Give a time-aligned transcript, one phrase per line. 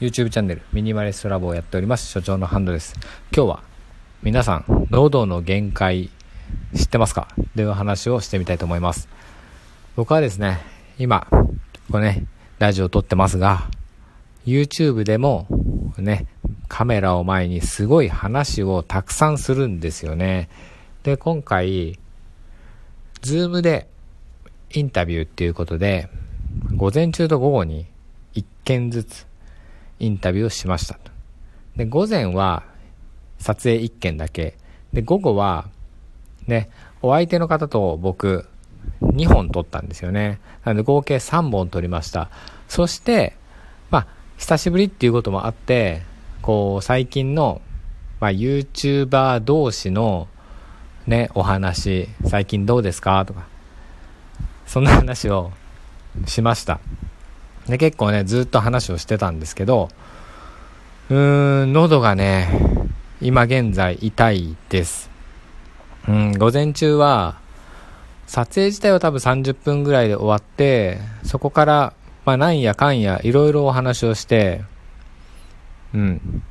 [0.00, 2.10] YouTube チャンネルミニマリストラボをやっております。
[2.10, 2.94] 所長のハンドです。
[3.34, 3.62] 今日は
[4.24, 6.10] 皆さん喉の限界
[6.74, 7.28] 知ってますか？
[7.54, 9.08] という話をしてみたいと思います。
[9.94, 10.58] 僕はですね
[10.98, 11.28] 今
[11.92, 12.26] これね
[12.58, 13.70] ラジオを撮ってますが
[14.44, 15.46] YouTube でも
[15.96, 16.26] ね
[16.66, 20.48] カメラを前にすごい話をたくさんするんですよね。
[21.04, 22.00] で今回
[23.22, 23.86] Zoom で
[24.72, 26.08] インタビューっていうことで
[26.74, 27.86] 午前中と午後に
[28.34, 29.26] 1件ずつ
[29.98, 30.98] インタビューをしました
[31.76, 32.64] で、午前は
[33.38, 34.56] 撮影1件だけ。
[34.92, 35.68] で、午後は、
[36.46, 36.70] ね、
[37.02, 38.46] お相手の方と僕、
[39.00, 40.40] 2本撮ったんですよね。
[40.64, 42.30] なので合計3本撮りました。
[42.68, 43.36] そして、
[43.90, 46.02] まあ、久しぶりっていうこともあって、
[46.42, 47.60] こう、最近の、
[48.20, 50.28] まあ、YouTuber 同士の、
[51.06, 53.24] ね、お話、最近どうですか？
[53.26, 53.46] とか、
[54.66, 55.52] そんな話を
[56.26, 56.80] しました。
[57.68, 59.88] で、結構ね、ずっと話をしてたんですけど、
[61.10, 62.48] うーん、喉がね、
[63.20, 65.10] 今現在痛いです。
[66.08, 67.38] うん、午前中は、
[68.26, 71.92] 撮影自体は多分30分ぐらいで終わって、そこから、
[72.24, 74.62] まあなんやかんやいろいろお話をして、
[75.92, 76.42] うん、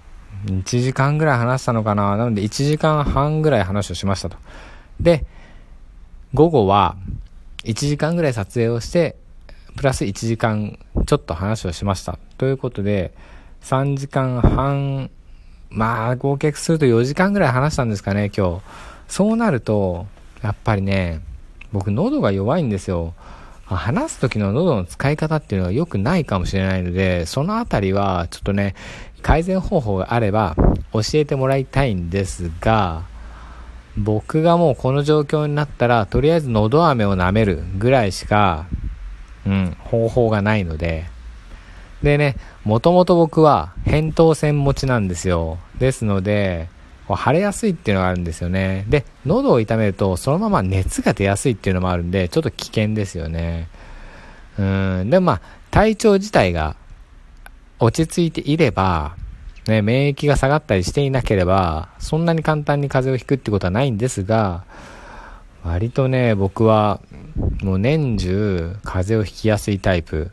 [0.45, 2.15] 1時間ぐらい話したのかな。
[2.17, 4.37] なので1時間半ぐらい話をしましたと。
[4.99, 5.25] で、
[6.33, 6.95] 午後は
[7.63, 9.15] 1時間ぐらい撮影をして、
[9.75, 12.17] プラス1時間ちょっと話をしました。
[12.37, 13.13] ということで、
[13.61, 15.09] 3時間半、
[15.69, 18.61] まあ、合計すると4時間ぐらい話したんですかね、今日。
[19.07, 20.07] そうなると、
[20.41, 21.21] やっぱりね、
[21.71, 23.13] 僕喉が弱いんですよ。
[23.65, 28.75] 話す時の喉の使い方っていうのは良くないかもしれないので、そのあたりはちょっとね、
[29.21, 30.55] 改善方法があれば
[30.91, 33.03] 教えてもらいたいんですが、
[33.95, 38.65] 僕がもうこの状況になったら、とりあえず喉飴を舐めるぐらいしか
[39.45, 41.05] うん、方法がないので。
[42.01, 45.57] でね、もともと僕は扁桃腺持ちなんですよ。
[45.79, 46.67] ですので、
[47.09, 48.85] 腫れやすいっていうのがあるんですよね。
[48.89, 53.67] で、喉を痛めるとそのまま熱が出やすいっていうのもあるんで、ちょっと危険ですよね。
[54.57, 56.75] うん、でも、まあ、体調自体が
[57.79, 59.15] 落ち着いていれば、
[59.67, 64.63] ね、免疫が下がったりしていなければ、そんなに簡単に風邪をひくってことはないんですが、
[65.63, 66.99] 割とね、僕は、
[67.61, 70.31] もう年中、風邪をひきやすいタイプ。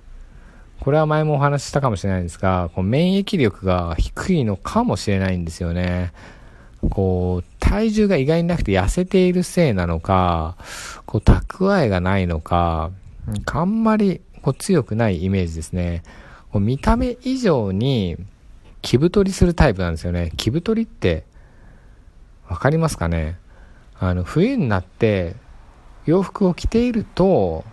[0.81, 6.13] これは前もお話ししたかもしれないんですが、こう免疫力が低いのかもしれないんですよね。
[6.89, 10.57] こう、体重が意外になくて痩せているせいなのか、
[11.07, 12.91] こう、蓄えがないのか、
[13.53, 16.03] あんまりこう強くないイメージですね。
[16.51, 18.17] こう見た目以上に、
[18.83, 20.33] 気太りするタイプなんですよね。
[20.37, 21.25] 気太りって、
[22.49, 23.37] わかりますかね？
[24.01, 25.37] あの、冬になって
[26.07, 27.65] 洋服を着ていると、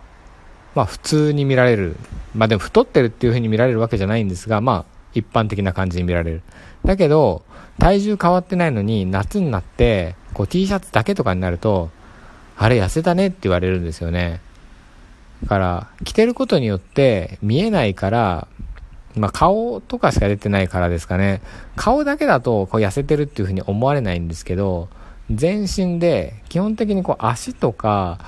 [0.74, 1.96] まあ普通に見られる。
[2.34, 6.42] まあでも太ってるっていう風に見られるわけじゃないんですが、まあ一般的な感じに見られる。
[6.84, 7.42] だけど、
[7.78, 11.90] 体重変わってないのに夏になってこう T シャツだけとかになると、
[12.58, 14.40] あれ痩せたねって言われるんですよね。
[15.42, 18.48] だから、着てることによって見えないから、
[19.16, 21.40] まあ顔とかしか出てないからですかね。
[21.76, 24.88] 顔だけだとこう痩せてるっていう風に思われないんですけど、
[25.30, 28.18] 全身で基本的にこう足とか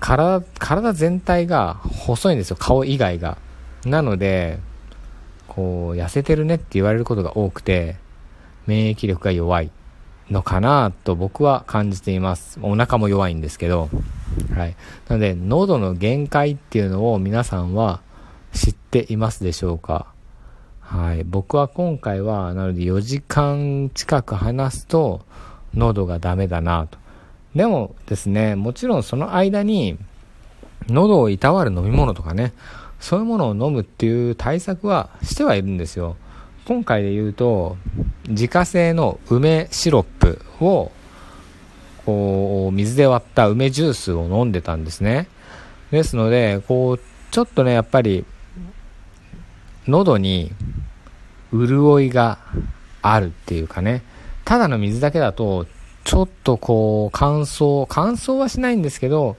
[0.00, 2.56] 体体全体が細いんですよ。
[2.56, 3.38] 顔以外が。
[3.84, 4.58] なので
[5.48, 7.96] こう痩せてるねって言われることが多くて
[8.66, 9.70] 免疫力が弱い。
[10.30, 12.58] のかなと僕は感じています。
[12.62, 13.90] お腹も弱いんですけど。
[14.54, 14.76] はい。
[15.08, 18.00] なので喉の限界っていうのを皆さんは
[18.52, 20.06] 知っていますでしょうか。
[20.80, 21.24] はい。
[21.24, 25.22] 僕は今回は、なので4時間近く話すと、
[25.74, 26.98] 喉がダメだなと。
[27.54, 29.96] でもですね、もちろんその間に、
[30.88, 32.52] 喉をいたわる飲み物とかね、
[33.00, 36.16] そういうものを飲むっていう対策はしてはいるんですよ。
[36.66, 37.76] 今回で言うと、
[38.28, 40.90] 自家製の梅シロップを、
[42.06, 45.28] こう、水で割った梅ジュースを飲んでたんですね。
[45.90, 48.24] ですので、こう、ちょっとね、やっぱり、
[49.86, 50.52] 喉に
[51.52, 52.38] 潤いが
[53.02, 54.02] あるっていうかね、
[54.44, 55.66] ただの水だけだと、
[56.04, 59.36] ちょっとこう、乾燥、乾燥はしないんですけど、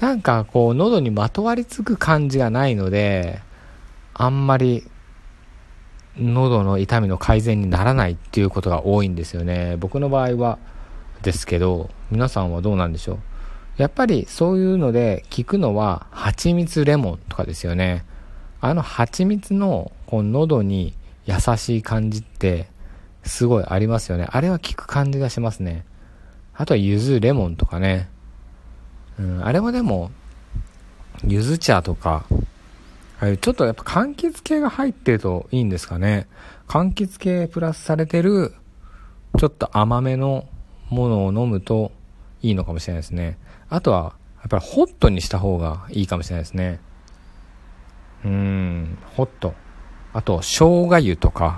[0.00, 3.40] なんかこう、喉にまとわりつく感じがないので、
[4.14, 4.84] あんまり、
[6.18, 9.76] 喉の痛みの改善にならないっていうことが多いんですよね。
[9.78, 10.58] 僕の場合は、
[11.22, 13.18] ですけど、皆さんはどうなんでしょう？
[13.76, 18.04] やっぱりそういうので効くのは、蜂蜜レモンとかですよね。
[18.60, 20.94] あの蜂蜜の、こう、喉に
[21.26, 22.68] 優しい感じって、
[23.24, 24.26] すごいありますよね。
[24.30, 25.84] あれは効く感じがしますね。
[26.54, 28.08] あとは柚子レモンとかね。
[29.18, 30.10] うん、あれはでも、
[31.24, 32.24] 柚子茶とか、
[33.20, 36.26] ああいうちょっとやっぱ柑橘系が入ってるといいんですかね。
[36.66, 38.54] 柑橘系プラスされてる、
[39.38, 40.46] ちょっと甘めの
[40.88, 41.92] ものを飲むと
[42.42, 43.38] いいのかもしれないですね。
[43.68, 46.80] あとは、やっぱりホットにした方がいいかもしれないですね。
[48.24, 49.54] うん、ホット。
[50.12, 51.56] あと、生姜湯とか、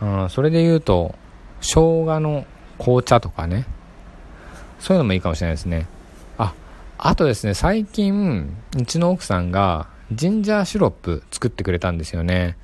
[0.00, 1.14] うん、それで言うと、
[1.60, 2.46] 生姜の
[2.78, 3.66] 紅茶とかね。
[4.78, 5.86] そういうのもいいかもしれないですね。
[6.38, 6.54] あ、
[6.96, 12.56] あとですね、最近、うちの奥さんが、ジンジャーシロップ作ってくれたんですよね。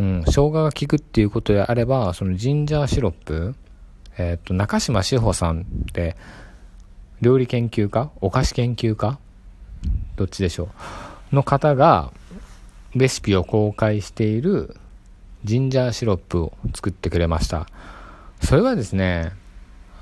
[0.00, 3.54] うん、生姜が効くっていうことであれば、そのジンジャーシロップ、
[4.18, 6.16] えっ、と、中島志保さんって、
[7.22, 8.10] 料理研究家？
[8.20, 9.18] お菓子研究家？
[10.16, 10.68] どっちでしょ
[11.32, 11.36] う？
[11.36, 12.12] の方が、
[12.94, 14.76] レシピを公開している
[15.46, 17.68] ジンジャーシロップを作ってくれました。
[18.42, 19.30] それはですね、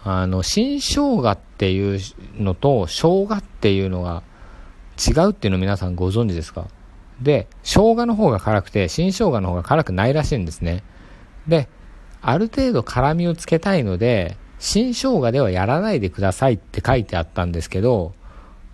[0.02, 2.00] あの、新生姜っていう
[2.38, 4.22] のと生姜っていうのが
[4.98, 6.66] 違うっていうのを皆さんご存知ですか？
[7.20, 10.82] で、生姜の方が辛くて、新生姜の方が辛くないらしいんですね。
[11.46, 11.68] で、
[12.22, 18.14] ある程度辛みをつけたいので、新生姜ではやらないでくださいって書いてあったんですけど、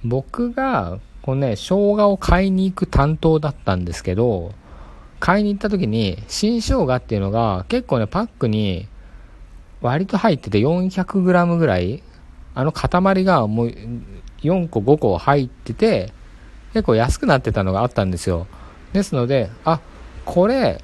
[0.05, 4.52] 僕が、このね、生姜を買いに行く担当だったんですけど、
[5.20, 8.88] 買いに行った時に、新生姜っていうのが結構ね、パックに
[9.82, 12.02] 割と入ってて 400g ぐらい、
[12.55, 13.75] あの塊がもう
[14.43, 16.12] 4個5個入ってて、
[16.72, 18.46] 結構安くなってたのがあったんですよ。
[18.93, 19.81] ですので、あ、
[20.25, 20.82] これ、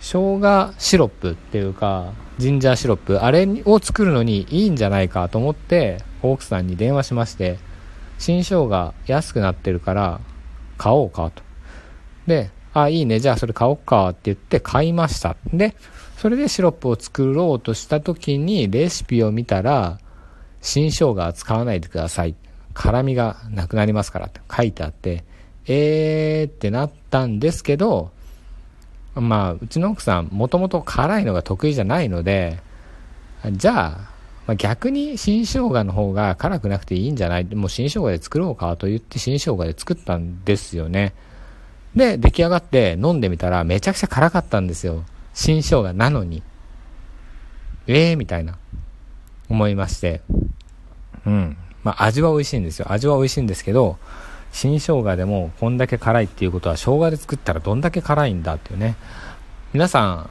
[0.00, 7.58] 生姜シロップっていうか、ジンジャーシロップ、あれを作るのにいいんじゃないかと思って、奥さんに電話しまして、
[8.18, 10.20] 新生姜安くなってるから
[10.78, 11.42] 買おうかと。
[12.26, 15.36] で、あ、いいね、じゃあそれ買おうかって言って買いました。
[15.52, 15.74] で、
[16.16, 19.98] それでシロップを作ろうとした時にレシピを見たら、
[20.60, 22.34] 新生姜は使わないでください。
[22.74, 25.24] 辛みがなくなりますからって書いてあって、
[25.66, 28.10] えーってなったんですけど、
[29.14, 32.60] まあ、うちの奥さん、もともと辛いのが得意じゃないので、
[33.52, 34.10] じゃあ、
[34.46, 37.44] まあ、逆に新生姜の方が辛くなくていいんじゃない？
[37.44, 41.14] もう新生姜で作ろうかと言って新生姜で作ったんですよね。
[41.94, 45.04] で、出来上がって飲んでみたらめちゃくちゃ辛かったんですよ。
[45.34, 46.42] 新生姜なのに。
[47.86, 48.58] ええー、みたいな。
[49.48, 50.20] 思いまして。
[51.26, 51.56] うん。
[51.82, 52.92] まあ、味は美味しいんですよ。
[52.92, 53.98] 味は美味しいんですけど、
[54.52, 58.96] 新生姜でもこんだけ辛いっていうことは生姜で作ったらどんだけ辛いんだっていうね。
[59.72, 60.30] 皆さん、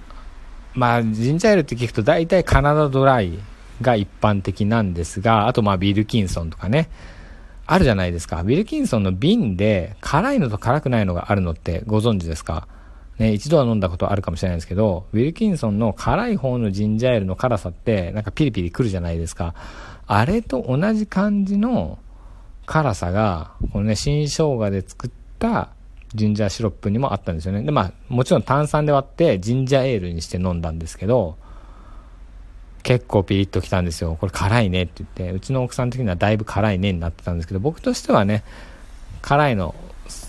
[0.74, 3.40] まあ、ジンジャーエールって聞くと大体カナダドライ
[3.82, 6.90] が一般的なんですが、あとまあビルキンソンとかね、
[7.72, 8.44] あるじゃないですか。
[8.44, 12.68] ビルキンソンの瓶で辛いのと辛くないのがあるのってご存知ですか？
[13.20, 19.54] ね、一度は飲んだことあるかもしれないですけど、ウィルキンソンの辛い方のジンジャーエールの辛さって、なんかピリピリくるじゃないですか。
[20.08, 22.00] あれと同じ感じの
[22.66, 25.70] 辛さが、このね、新生姜で作った
[26.16, 27.62] ジンジャーシロップにもあったんですよね。
[27.62, 31.38] で、まあ、もちろん炭酸で割ってジンジャーエールにして飲んだんですけど、
[32.84, 34.18] 結構ピリッときたんですよ。
[34.20, 38.44] これ辛いねって言って、うちの奥さん的にはだいぶ辛いねになってたんですけど、僕としてはね、
[39.22, 39.76] 辛いの、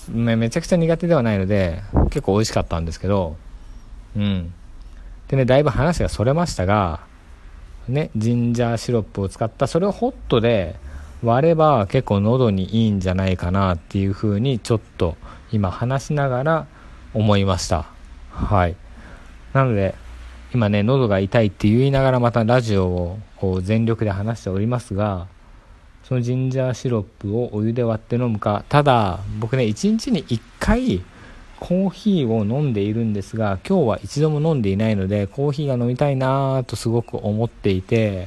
[0.09, 3.37] めちゃくちゃ苦手ではないので、結構美味しかったんですけど、
[4.17, 4.53] うん。
[5.29, 7.01] でね、だいぶ話がそれましたが、
[7.89, 10.77] ね、ジンジャーシロップを使った、それをホットで、
[11.23, 15.17] 割れば結構喉にいいんじゃないかなっていうふうにちょっと
[15.53, 16.67] 今話しながら
[17.13, 17.87] 思いました。
[18.31, 18.77] はい。
[19.53, 19.95] なので、
[20.53, 25.29] 今ね、喉が痛いって言いながらまたラジオをこう全力で話しておりますが、
[26.03, 31.03] そのジンジャーシロップをお湯で割って飲むか、ただ僕ね、1日に1回
[31.61, 38.27] コーヒーを飲んでいるんですが、今日は一度も飲んでいないので、コーヒーが飲みたいなぁとすごく思っていて、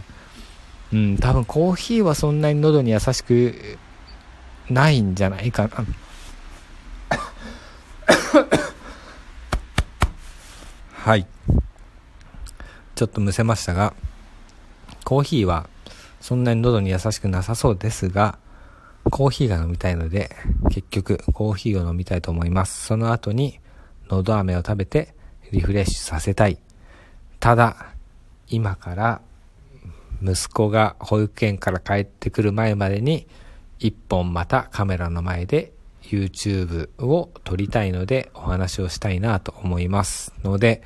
[0.94, 3.78] うん、多分コーヒーはそんなに喉に優しく
[4.70, 5.86] ないんじゃないかな。
[10.94, 11.26] はい。
[13.04, 13.94] ちょっとむせましたが、
[15.04, 15.68] コーヒーは
[16.22, 18.38] そんなに喉に優しくなさそうですが、
[19.12, 20.34] コーヒーが飲みたいので、
[20.70, 22.86] 結局コーヒーを飲みたいと思います。
[22.86, 23.60] その後に、
[24.10, 25.14] のど飴を食べて
[25.52, 26.58] リフレッシュさせたい。
[27.42, 27.88] ただ、
[28.48, 29.22] 今から
[30.24, 33.28] 息子が保育園から帰ってくる前までに
[33.80, 40.84] 一本またカメラの前で YouTube を撮りたいのでお話をしたいなと思いますので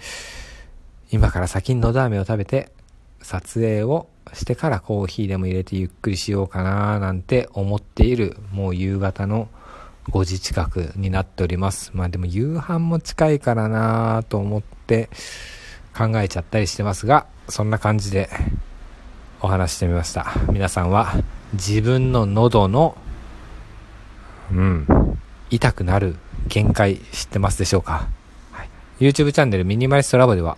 [1.12, 2.72] 今から先にのど飴を食べて
[3.22, 9.48] 撮影をしてからコーヒーでも入れてゆっくりしようかななんて思っているもう夕方の
[10.10, 11.92] 5時近くになっております。
[11.94, 15.10] まあでも夕飯も近いからなと思って
[15.98, 18.30] 考えちゃったりしてますがそんな感じで
[19.42, 20.34] お話してみました。
[20.52, 21.14] 皆さんは
[21.54, 22.98] 自分の喉の
[24.52, 24.88] うん
[25.50, 26.16] 痛くなる
[26.48, 28.08] 限界知ってますでしょうか、
[28.52, 30.58] はい、YouTube チャンネルミニマリストラボでは、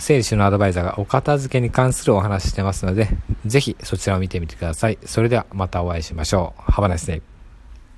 [0.00, 3.08] 整理収納アドバイザーがお片付けに関するお話してますので、
[3.46, 4.98] ぜひそちらを見てみてください。
[5.04, 6.62] それではまたお会いしましょう。
[6.70, 7.37] Have a nice day.